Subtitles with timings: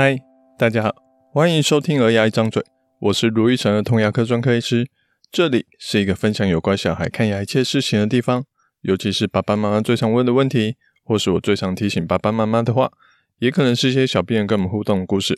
[0.00, 0.16] 嗨，
[0.56, 0.94] 大家好，
[1.32, 2.62] 欢迎收听《儿牙一张嘴》，
[3.00, 4.88] 我是卢玉成儿童牙科专科医师，
[5.32, 8.44] 这里是一个分享有关小孩看牙一切事情的地方，
[8.82, 12.92] 尤其是爸爸妈妈最常问的问题，或是我最常提醒爸爸妈妈的话，
[13.40, 15.36] 也可能是一些小病人跟我们互动的故事。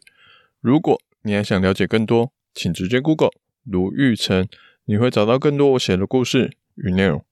[0.61, 3.31] 如果你还想了解更多，请直接 Google
[3.65, 4.47] 卢玉成，
[4.85, 7.25] 你会找到更多我写的故事与内容。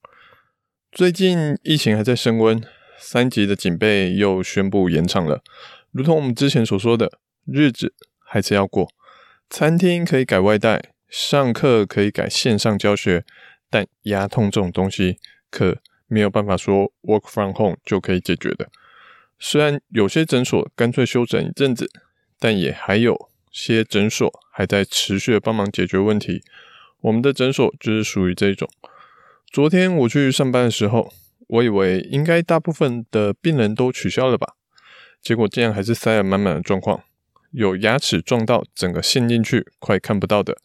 [0.91, 2.63] 最近疫情还在升温，
[2.99, 5.43] 三级的警备又宣布延长了。
[5.91, 7.11] 如同我们之前所说的，
[7.53, 8.89] 日子还是要过。
[9.51, 13.25] 餐厅可以改外带，上课可以改线上教学，
[13.71, 15.19] 但牙痛这种东西，
[15.51, 18.69] 可没有办法说 work from home 就可以解决的。
[19.39, 21.91] 虽然有些诊所干脆休整一阵子，
[22.39, 26.43] 但也还有些诊所还在持续的帮忙解决问题。
[27.01, 28.69] 我们的诊所就是属于这种。
[29.51, 31.13] 昨天我去上班的时候，
[31.47, 34.57] 我以为应该大部分的病人都取消了吧。
[35.23, 37.03] 结果竟然还是塞了满满的状况，
[37.51, 40.59] 有牙齿撞到整个陷进去快看不到的，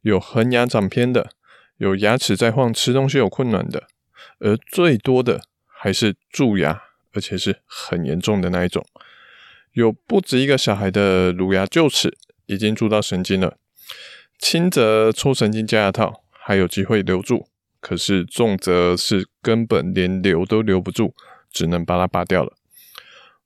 [0.00, 1.30] 有恒牙长偏的，
[1.76, 3.84] 有牙齿在晃吃东西有困难的，
[4.38, 8.84] 而最多的还是蛀牙，而且是很严重的那一种。
[9.72, 12.16] 有不止一个小孩的乳牙臼齿
[12.46, 13.56] 已经蛀到神经了，
[14.38, 17.48] 轻则抽神经加牙套还有机会留住，
[17.80, 21.14] 可是重则是根本连留都留不住，
[21.50, 22.54] 只能把它拔掉了。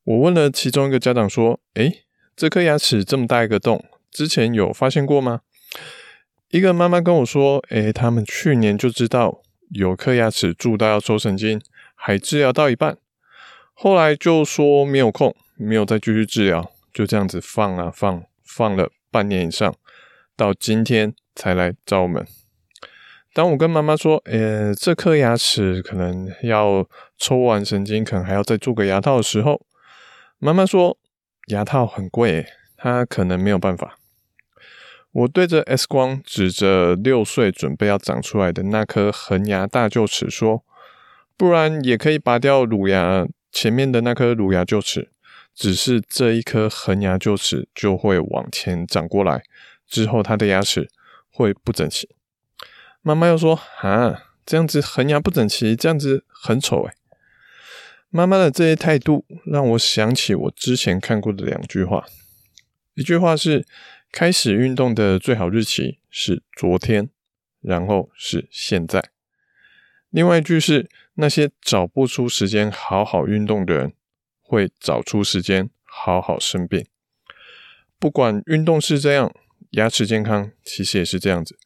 [0.04, 2.04] 我问了其中一个家长说：“诶，
[2.36, 5.40] 这颗牙齿这么大一个洞，之前有发现过吗？”
[6.50, 11.60] 一个妈妈跟我说：“诶，他们去年就知道有颗牙齿蛀到要抽神经，
[11.94, 12.98] 还治疗到一半，
[13.72, 19.74] 后来就说没有空，没有再继续治疗，就这样子放啊放，放了半年以上，
[20.36, 22.24] 到今天才来找我们。”
[23.34, 29.66] 当我跟妈妈说：“诶，这颗牙齿可能要抽完神经，可能还要再做个牙套的时候。”
[30.38, 30.96] 妈妈说
[31.46, 32.46] ：“牙套很贵，
[32.76, 33.98] 她可能没有办法。”
[35.12, 40.62] 我对着 X 光指着六岁准备要长出来的那颗恒牙大臼齿说
[41.38, 45.10] ：“不然也可以拔掉乳牙前面的那颗乳牙臼齿，
[45.54, 49.42] 只是这一颗恒牙臼齿就会往前长过来，
[49.88, 50.90] 之后他的牙齿
[51.30, 52.10] 会不整齐。”
[53.00, 56.92] 妈妈又说：“啊，这样子恒牙不整齐，这样子很丑诶。”
[58.16, 62.06] 妈妈的这些态度让我想起我之前看过的两句话。
[62.94, 63.66] 一句话是：
[64.10, 67.10] 开始运动的最好日期是昨天，
[67.60, 69.10] 然后是现在。
[70.08, 73.92] 另外一句是：那些找不出时间好好运动的人，
[74.40, 76.86] 会找出时间好好生病。
[77.98, 79.30] 不管运动是这样，
[79.72, 81.58] 牙齿健康其实也是这样子。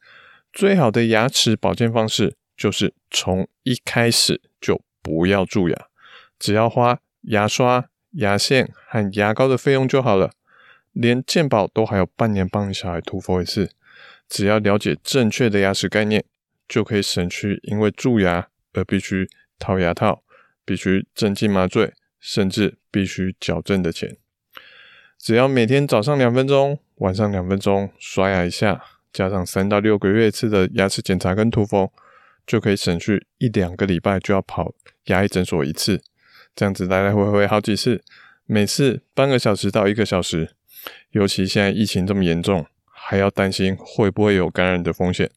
[0.51, 5.87] 最好的牙齿保健方式就是从一开始就不要蛀牙。
[6.41, 10.31] 只要花牙刷、牙线和牙膏的费用就好了，
[10.91, 13.69] 连健保都还有半年帮你小孩涂氟一次。
[14.27, 16.25] 只要了解正确的牙齿概念，
[16.67, 19.29] 就可以省去因为蛀牙而必须
[19.59, 20.23] 套牙套、
[20.65, 24.17] 必须镇静麻醉，甚至必须矫正的钱。
[25.19, 31.93] 只要每天早上两分钟，晚上两分钟刷牙一下，加上三到六个月一次的牙齿检查跟涂氟，
[32.47, 34.73] 就可以省去一两个礼拜就要跑
[35.05, 36.01] 牙医诊所一次。
[36.55, 38.03] 这样子来来回回好几次，
[38.45, 40.55] 每次半个小时到一个小时，
[41.11, 45.31] 尤其现在疫情这么严重，还要担心会不会有感染的风险，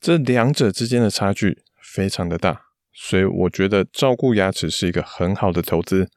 [0.00, 6.10] 这两者之间的差距非常的大，所以我觉得照顾牙齿是一个很好的投资。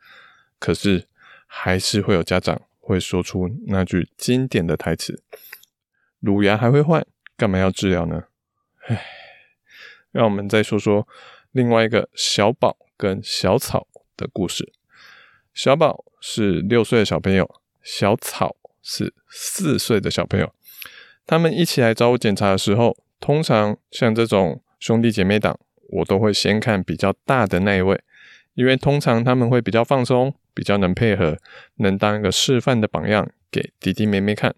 [0.58, 1.08] 可是
[1.46, 5.22] 还是会有家长会说出那句经典的台词
[6.22, 7.06] ：“乳牙还会换，
[7.36, 8.24] 干嘛要治疗呢？”
[8.88, 9.06] 唉，
[10.12, 11.08] 让我们再说说
[11.52, 13.86] 另外一个小宝跟小草
[14.18, 14.74] 的故事，
[15.54, 20.54] 小宝是六岁的小朋友，小草是四岁的小朋友。
[21.26, 25.60] 他们一起来找我检查的时候，通常像这种兄弟姐妹档，
[25.90, 28.02] 我都会先看比较大的那一位，
[28.54, 31.38] 因为通常他们会比较放松，比较能配合，
[31.78, 34.56] 能当一个示范的榜样给弟弟妹妹看。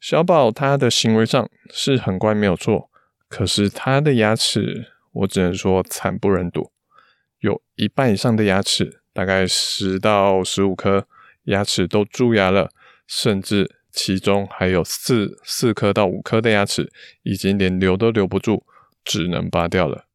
[0.00, 2.88] 小宝他的行为上是很乖，没有错，
[3.28, 6.72] 可是他的牙齿，我只能说惨不忍睹。
[7.40, 11.06] 有一半以上的牙齿，大概十到十五颗
[11.44, 12.70] 牙齿都蛀牙了，
[13.06, 16.92] 甚至其中还有四四颗到五颗的牙齿
[17.22, 18.64] 已经连留都留不住，
[19.04, 20.06] 只能拔掉了。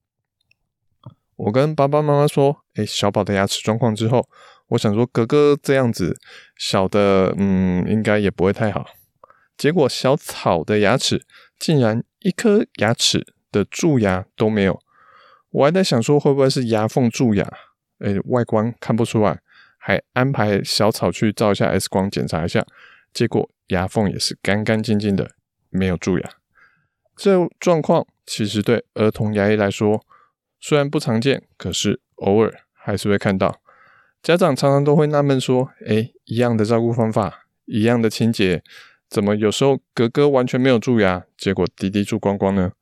[1.36, 4.30] 我跟爸爸妈妈说：“诶，小宝的牙齿状况之后，
[4.70, 6.18] 我想说哥哥这样子
[6.58, 8.86] 小的，嗯，应该也不会太好。”
[9.58, 11.26] 结果小草的牙齿
[11.58, 14.82] 竟然一颗牙齿的蛀牙都没有。
[15.56, 17.50] 我还在想说会不会是牙缝蛀牙，
[18.00, 19.40] 诶，外观看不出来，
[19.78, 22.66] 还安排小草去照一下 X 光检查一下，
[23.14, 25.32] 结果牙缝也是干干净净的，
[25.70, 26.30] 没有蛀牙。
[27.16, 30.06] 这状况其实对儿童牙医来说
[30.60, 33.62] 虽然不常见，可是偶尔还是会看到。
[34.22, 38.62] 家长常常都会纳闷说：“诶，一样的照顾方法，一样的清洁，
[39.08, 42.74] 怎么有时候哥哥完全没有蛀牙，结果弟弟蛀光光呢？”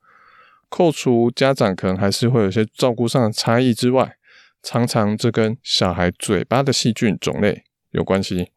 [0.74, 4.16] 扣除家长可能还是会有些照顾上的差异之外，
[4.60, 7.62] 常常这跟小孩嘴巴的细菌种类
[7.92, 8.50] 有关系。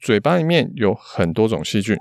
[0.00, 1.96] 嘴巴里面有很多种细菌，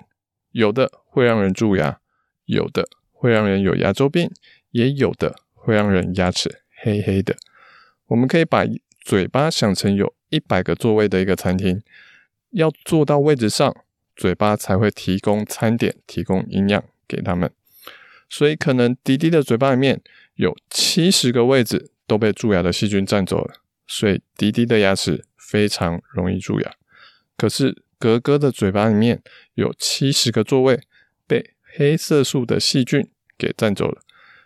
[0.53, 1.99] 有的会让人蛀牙，
[2.45, 4.31] 有的会让人有牙周病，
[4.71, 7.35] 也有的会让人牙齿黑黑的。
[8.07, 8.65] 我们可以把
[8.99, 11.83] 嘴巴想成有一百个座位的一个餐厅，
[12.49, 13.71] 要坐到位置上，
[14.15, 17.51] 嘴巴才会提供餐点，提供营养给他们。
[18.29, 20.01] 所以可能迪迪的嘴巴里面
[20.35, 23.55] 有七十个位置都被蛀牙的细菌占走了，
[23.87, 26.73] 所以迪迪的牙齿非常容易蛀牙。
[27.37, 29.21] 可是格格的嘴巴里面
[29.53, 30.79] 有七十个座位
[31.25, 34.01] 被黑色素的细菌给占走了，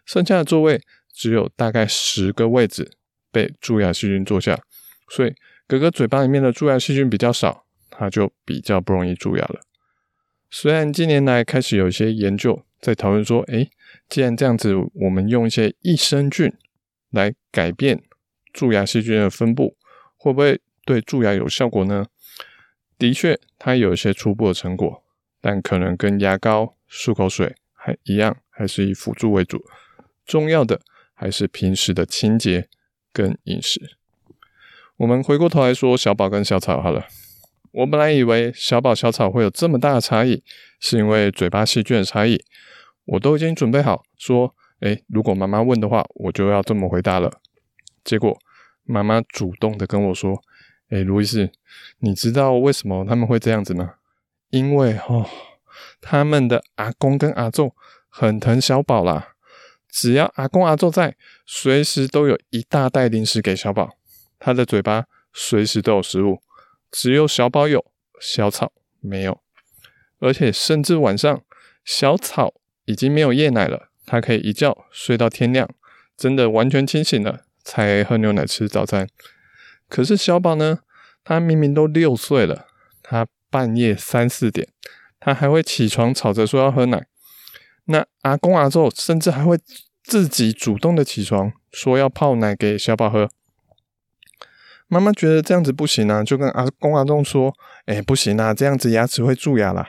[0.05, 0.81] 剩下的座位
[1.13, 2.91] 只有大概十个位置
[3.31, 4.61] 被蛀牙细菌坐下，
[5.09, 5.33] 所以
[5.67, 9.61] 格格嘴巴里面的蛀牙细菌比较少，它就比较不容易蛀牙了。
[10.53, 13.71] 虽然近年来开始有一些研究在讨论说，诶，
[14.09, 16.51] 既然这样子，我们用一些益生菌
[17.09, 18.03] 来改变
[18.51, 19.77] 蛀牙细菌的分布，
[20.17, 22.07] 会不会对蛀牙有效果呢？
[22.97, 25.03] 的确，它有一些初步的成果，
[25.39, 29.63] 但可能跟牙膏、漱口水还一样，还是以辅助为主。
[30.25, 30.81] 重要的
[31.13, 32.67] 还是平时的清洁
[33.13, 33.95] 跟饮食。
[34.97, 37.07] 我们回过头来说小宝跟小草好了。
[37.71, 40.43] 我本来以为小宝小草会有这么大的差异，
[40.79, 42.43] 是因为嘴巴细菌的差异。
[43.05, 47.39] 我都已经准备好说，诶，如果妈妈问的话，我就要这么回答了。
[48.03, 48.37] 结果
[48.83, 50.41] 妈妈主动的跟我说，
[50.89, 51.51] 诶，卢医师，
[51.99, 53.95] 你知道为什么他们会这样子吗？
[54.49, 55.25] 因为哦，
[56.01, 57.73] 他们的阿公跟阿祖
[58.09, 59.35] 很疼小宝啦，
[59.89, 61.15] 只要阿公阿祖在，
[61.45, 63.97] 随时都有一大袋零食给小宝，
[64.37, 66.41] 他的嘴巴随时都有食物。
[66.91, 67.85] 只有小宝有，
[68.19, 69.41] 小草没有，
[70.19, 71.41] 而且甚至晚上
[71.85, 72.53] 小草
[72.85, 75.69] 已经没有夜奶了，它可以一觉睡到天亮，
[76.17, 79.07] 真的完全清醒了才喝牛奶吃早餐。
[79.87, 80.79] 可是小宝呢，
[81.23, 82.67] 他明明都六岁了，
[83.01, 84.67] 他半夜三四点，
[85.19, 87.07] 他还会起床吵着说要喝奶。
[87.85, 89.57] 那阿公阿祖甚至还会
[90.03, 93.29] 自己主动的起床说要泡奶给小宝喝。
[94.93, 97.55] 妈妈觉得这样子不行啊，就跟阿公阿公说
[97.87, 99.87] ：“哎、不行啊，这样子牙齿会蛀牙啦。”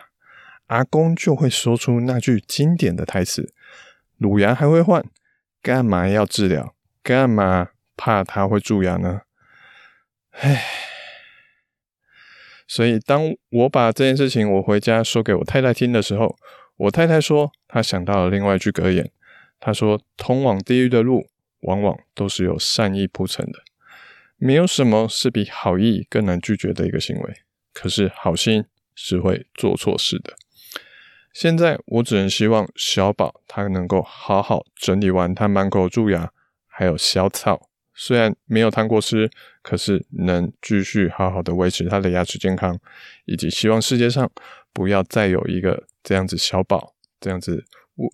[0.68, 3.52] 阿公就会说出那句经典的台词
[4.16, 5.04] ：“乳牙还会换，
[5.60, 6.76] 干嘛要治疗？
[7.02, 9.22] 干嘛怕它会蛀牙呢？”
[10.38, 10.62] 唉，
[12.68, 16.36] 所以当我把这件事情我回家说给我太太听的时候，
[16.76, 19.10] 我太太说她想到了另外一句格言，
[19.58, 21.26] 她说：“通往地狱的路，
[21.62, 23.58] 往往都是由善意铺成的。”
[24.44, 27.36] 没有什么是比好意更难拒绝的一个行为，
[27.72, 30.34] 可是好心是会做错事的。
[31.32, 36.32] 现在我只能希望小宝他能够好好整理完他满口蛀牙，
[36.66, 39.30] 还有小草，虽然没有弹过吃，
[39.62, 42.76] 可是能继续好好的维持他的牙齿健康，
[43.26, 44.28] 以及希望世界上
[44.72, 48.12] 不要再有一个这样子小宝这样子我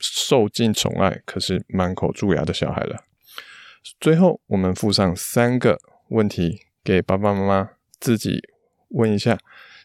[0.00, 3.04] 受尽宠爱，可是满口蛀牙的小孩了。
[3.98, 8.42] 最后，我们附上三个问题给爸爸妈妈自己
[8.88, 9.38] 问一下。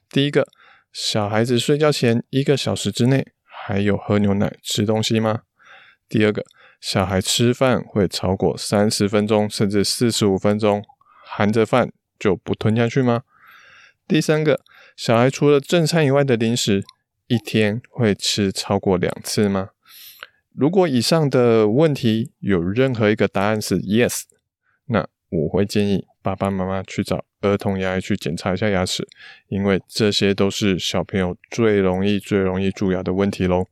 [0.10, 0.48] 第一个，
[0.92, 5.42] 小孩子睡觉前一个小时之内还有喝牛奶、吃东西吗？
[6.08, 6.46] 第二个，
[6.80, 10.84] 小孩吃饭会超过三十分钟甚至四十五分钟
[11.26, 13.24] 含着饭就不吞下去吗？
[14.08, 14.62] 第三个，
[14.96, 16.84] 小孩除了正餐以外的零食，
[17.28, 19.70] 一天会吃超过两次吗？
[20.58, 24.22] 如果以上的问题有任何一个答案是 yes，
[24.86, 29.06] 那我会建议爸爸妈妈去找儿童牙医去检查一下牙齿，
[29.50, 33.66] 因为这些都是小朋友最容易、最容易蛀牙的问题喽。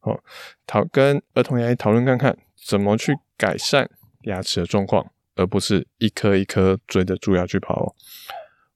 [0.00, 0.20] 好，
[0.66, 3.88] 讨跟儿童牙医讨论看看怎么去改善
[4.24, 7.94] 牙齿的状况，而不是一颗一颗追着蛀牙去跑哦。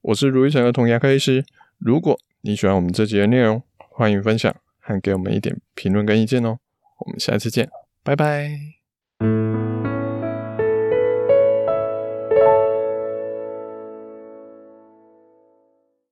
[0.01, 1.45] 我是如意城儿童牙科医师，
[1.79, 6.59] 如果你喜欢我们这集的内容，欢迎分享和给我们一点评论跟意见哦。
[7.05, 7.69] 我们下次见，
[8.03, 8.82] 拜拜。